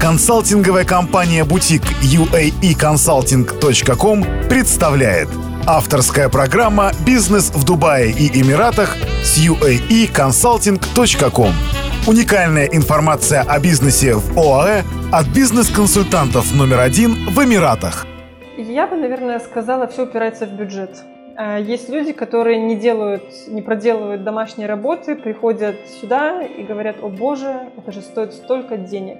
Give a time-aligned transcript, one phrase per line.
[0.00, 5.28] Консалтинговая компания «Бутик» uaeconsulting.com представляет
[5.66, 11.52] Авторская программа «Бизнес в Дубае и Эмиратах» с uaeconsulting.com
[12.06, 18.06] Уникальная информация о бизнесе в ОАЭ от бизнес-консультантов номер один в Эмиратах.
[18.56, 20.96] Я бы, наверное, сказала, все упирается в бюджет.
[21.36, 27.10] А, есть люди, которые не делают, не проделывают домашние работы, приходят сюда и говорят, о
[27.10, 29.18] боже, это же стоит столько денег.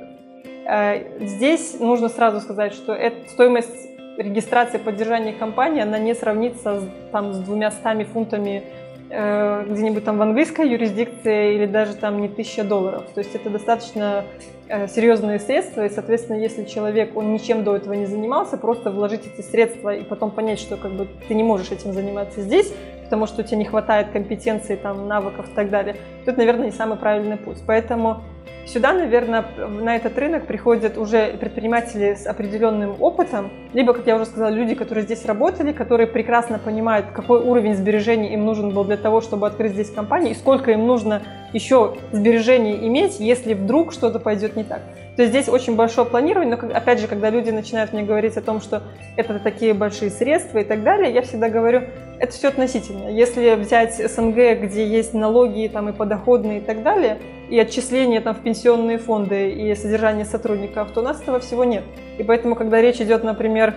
[0.66, 6.88] А, здесь нужно сразу сказать, что это, стоимость регистрации поддержания компании, она не сравнится с,
[7.10, 8.62] там, с двумя фунтами
[9.08, 13.04] э, где-нибудь там в английской юрисдикции или даже там не тысяча долларов.
[13.14, 14.24] То есть это достаточно
[14.72, 19.26] Э, серьезные средства, и, соответственно, если человек, он ничем до этого не занимался, просто вложить
[19.26, 23.26] эти средства и потом понять, что как бы ты не можешь этим заниматься здесь, потому
[23.26, 26.70] что у тебя не хватает компетенции, там, навыков и так далее, то это, наверное, не
[26.70, 27.56] самый правильный путь.
[27.66, 28.22] Поэтому
[28.66, 34.26] Сюда, наверное, на этот рынок приходят уже предприниматели с определенным опытом, либо, как я уже
[34.26, 38.96] сказала, люди, которые здесь работали, которые прекрасно понимают, какой уровень сбережений им нужен был для
[38.96, 44.20] того, чтобы открыть здесь компанию, и сколько им нужно еще сбережений иметь, если вдруг что-то
[44.20, 44.82] пойдет не так.
[45.20, 48.40] То есть здесь очень большое планирование, но опять же, когда люди начинают мне говорить о
[48.40, 48.84] том, что
[49.16, 51.82] это такие большие средства и так далее, я всегда говорю,
[52.18, 53.08] это все относительно.
[53.08, 57.18] Если взять СНГ, где есть налоги там, и подоходные и так далее,
[57.50, 61.84] и отчисления там, в пенсионные фонды и содержание сотрудников, то у нас этого всего нет.
[62.16, 63.74] И поэтому, когда речь идет, например,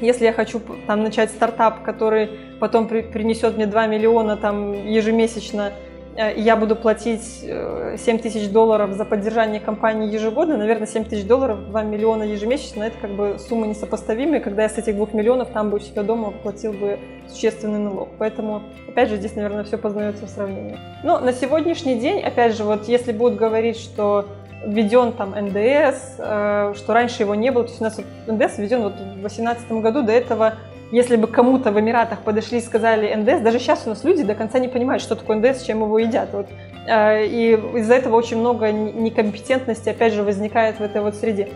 [0.00, 5.72] если я хочу там, начать стартап, который потом при, принесет мне 2 миллиона там, ежемесячно
[6.16, 11.68] я буду платить 7 э, тысяч долларов за поддержание компании ежегодно, наверное, 7 тысяч долларов,
[11.68, 15.70] 2 миллиона ежемесячно, это как бы суммы несопоставимые, когда я с этих 2 миллионов там
[15.70, 18.10] бы у себя дома платил бы существенный налог.
[18.18, 20.78] Поэтому, опять же, здесь, наверное, все познается в сравнении.
[21.02, 24.26] Но на сегодняшний день, опять же, вот если будут говорить, что
[24.66, 28.82] введен там НДС, э, что раньше его не было, то есть у нас НДС введен
[28.82, 30.54] вот в 2018 году, до этого
[30.92, 34.34] если бы кому-то в Эмиратах подошли и сказали НДС, даже сейчас у нас люди до
[34.34, 36.28] конца не понимают, что такое НДС, чем его едят.
[36.32, 36.46] Вот.
[36.86, 41.48] Э, и из-за этого очень много некомпетентности, опять же, возникает в этой вот среде.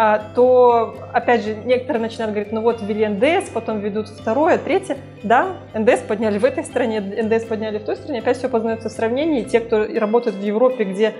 [0.00, 4.96] А, то, опять же, некоторые начинают говорить, ну вот, ввели ндс, потом ведут второе, третье.
[5.24, 8.92] Да, ндс подняли в этой стране, ндс подняли в той стране, опять все познается в
[8.92, 9.42] сравнении.
[9.42, 11.14] Те, кто работает в Европе, где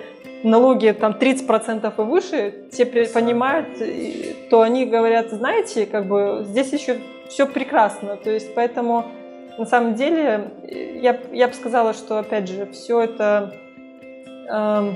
[0.44, 3.66] налоги там 30% и выше, те понимают,
[4.48, 8.14] то они говорят, знаете, как бы здесь еще все прекрасно.
[8.14, 9.06] То есть поэтому
[9.58, 10.52] на самом деле
[11.02, 13.54] я, я бы сказала, что опять же все это
[14.48, 14.92] э,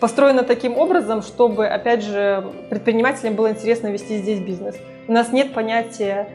[0.00, 4.76] построено таким образом, чтобы опять же предпринимателям было интересно вести здесь бизнес.
[5.06, 6.28] У нас нет понятия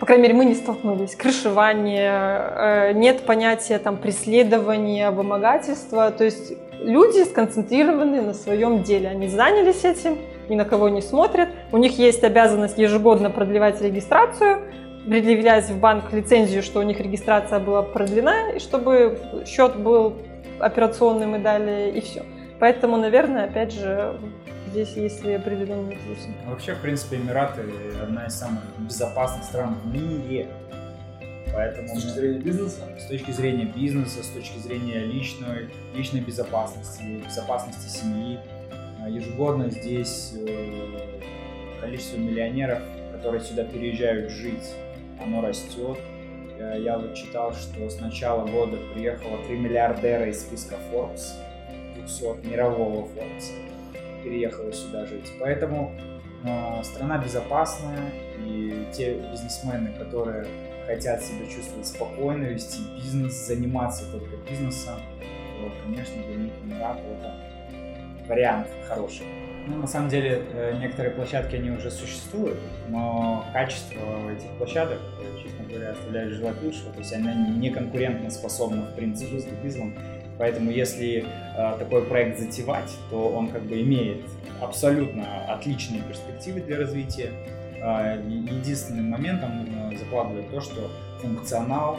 [0.00, 1.14] по крайней мере, мы не столкнулись.
[1.14, 6.10] Крышевание, э, нет понятия там преследования, вымогательства.
[6.10, 9.10] То есть люди сконцентрированы на своем деле.
[9.10, 10.16] Они занялись этим,
[10.48, 11.50] ни на кого не смотрят.
[11.70, 14.62] У них есть обязанность ежегодно продлевать регистрацию
[15.06, 20.14] предъявлять в банк лицензию, что у них регистрация была продлена, и чтобы счет был
[20.58, 22.22] операционным и далее, и все.
[22.60, 24.20] Поэтому, наверное, опять же,
[24.68, 26.28] здесь есть свои определенные плюсы.
[26.46, 27.62] Вообще, в принципе, Эмираты
[28.00, 30.48] одна из самых безопасных стран в мире.
[31.52, 32.82] Поэтому с точки зрения бизнеса?
[32.98, 38.38] С точки зрения бизнеса, с точки зрения личной, личной безопасности, безопасности семьи.
[39.02, 41.20] А, ежегодно здесь э,
[41.80, 42.80] количество миллионеров,
[43.12, 44.74] которые сюда переезжают жить,
[45.22, 45.98] оно растет.
[46.78, 51.22] Я вот читал, что с начала года приехало 3 миллиардера из списка Forbes,
[52.10, 53.52] 200 мирового Forbes,
[54.24, 55.32] переехало сюда жить.
[55.38, 55.92] Поэтому
[56.44, 58.10] э, страна безопасная,
[58.44, 60.46] и те бизнесмены, которые
[60.86, 64.96] хотят себя чувствовать спокойно, вести бизнес, заниматься только бизнесом,
[65.60, 67.34] то, конечно, для них Эмираты это
[68.28, 69.26] вариант хороший.
[69.66, 74.00] Ну, на самом деле, э, некоторые площадки, они уже существуют, но качество
[74.32, 74.98] этих площадок,
[75.42, 76.92] честно говоря, оставляет желать лучшего.
[76.92, 79.92] То есть они не конкурентно способны, в принципе, с Google.
[80.40, 84.22] Поэтому если э, такой проект затевать, то он как бы имеет
[84.58, 87.30] абсолютно отличные перспективы для развития.
[87.76, 90.90] Э, единственным моментом нужно закладывать то, что
[91.20, 91.98] функционал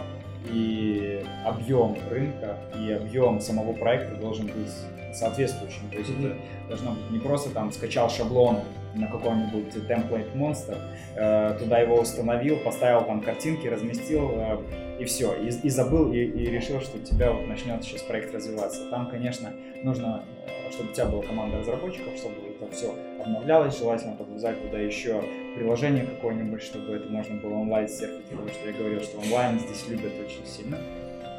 [0.50, 4.72] и объем рынка и объем самого проекта должен быть
[5.14, 5.90] соответствующим.
[5.92, 6.36] То есть это
[6.68, 8.60] должно быть не просто там скачал шаблон
[8.96, 10.78] на какой-нибудь template monster,
[11.16, 14.58] э, туда его установил, поставил там картинки, разместил э,
[15.00, 18.34] и все, и, и забыл, и, и решил, что у тебя вот начнет сейчас проект
[18.34, 18.90] развиваться.
[18.90, 19.52] Там, конечно,
[19.84, 24.80] нужно, э, чтобы у тебя была команда разработчиков, чтобы это все обновлялось, желательно подвязать туда
[24.80, 25.24] еще
[25.56, 29.88] приложение какое-нибудь, чтобы это можно было онлайн серфить, потому что я говорил, что онлайн здесь
[29.90, 30.78] любят очень сильно,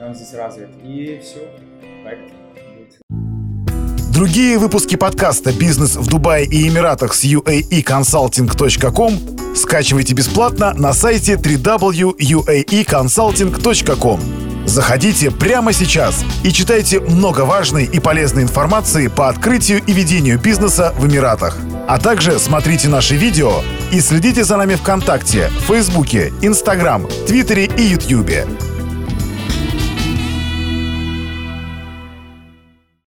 [0.00, 1.49] он здесь развит, и все,
[2.03, 2.32] проект.
[4.12, 14.20] Другие выпуски подкаста «Бизнес в Дубае и Эмиратах» с uaeconsulting.com скачивайте бесплатно на сайте www.uaeconsulting.com.
[14.67, 20.94] Заходите прямо сейчас и читайте много важной и полезной информации по открытию и ведению бизнеса
[20.99, 21.58] в Эмиратах.
[21.93, 23.50] А также смотрите наши видео
[23.93, 28.47] и следите за нами ВКонтакте, Фейсбуке, Инстаграм, Твиттере и Ютьюбе.